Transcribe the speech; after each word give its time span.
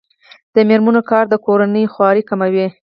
د 0.53 0.55
میرمنو 0.67 1.01
کار 1.09 1.25
د 1.29 1.33
کورنۍ 1.45 1.85
خوارۍ 1.93 2.23
کموي. 2.29 2.67